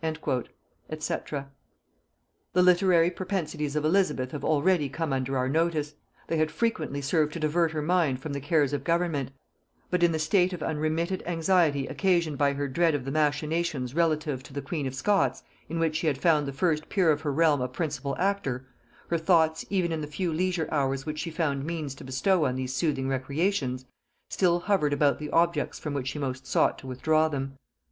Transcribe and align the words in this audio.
&c. 0.03 1.05
The 1.29 1.51
literary 2.55 3.11
propensities 3.11 3.75
of 3.75 3.85
Elizabeth 3.85 4.31
have 4.31 4.43
already 4.43 4.89
come 4.89 5.13
under 5.13 5.37
our 5.37 5.47
notice: 5.47 5.93
they 6.25 6.37
had 6.37 6.49
frequently 6.49 7.01
served 7.03 7.33
to 7.33 7.39
divert 7.39 7.69
her 7.69 7.83
mind 7.83 8.19
from 8.19 8.33
the 8.33 8.39
cares 8.41 8.73
of 8.73 8.83
government; 8.83 9.29
but 9.91 10.01
in 10.01 10.11
the 10.11 10.17
state 10.17 10.53
of 10.53 10.63
unremitted 10.63 11.21
anxiety 11.27 11.85
occasioned 11.85 12.39
by 12.39 12.53
her 12.53 12.67
dread 12.67 12.95
of 12.95 13.05
the 13.05 13.11
machinations 13.11 13.93
relative 13.93 14.41
to 14.41 14.51
the 14.53 14.61
queen 14.63 14.87
of 14.87 14.95
Scots, 14.95 15.43
in 15.69 15.77
which 15.77 15.97
she 15.97 16.07
had 16.07 16.17
found 16.17 16.47
the 16.47 16.51
first 16.51 16.89
peer 16.89 17.11
of 17.11 17.21
her 17.21 17.31
realm 17.31 17.61
a 17.61 17.67
principal 17.67 18.15
actor, 18.17 18.65
her 19.09 19.19
thoughts, 19.19 19.63
even 19.69 19.91
in 19.91 20.01
the 20.01 20.07
few 20.07 20.33
leisure 20.33 20.67
hours 20.71 21.05
which 21.05 21.19
she 21.19 21.29
found 21.29 21.63
means 21.63 21.93
to 21.93 22.03
bestow 22.03 22.47
on 22.47 22.55
these 22.55 22.73
soothing 22.73 23.07
recreations, 23.07 23.85
still 24.31 24.61
hovered 24.61 24.93
about 24.93 25.19
the 25.19 25.29
objects 25.29 25.77
from 25.77 25.93
which 25.93 26.07
she 26.07 26.17
most 26.17 26.47
sought 26.47 26.79
to 26.79 26.87
withdraw 26.87 27.27
them. 27.29 27.55